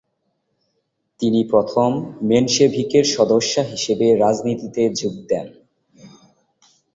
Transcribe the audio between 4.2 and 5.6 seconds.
রাজনীতিতে যোগ দেন।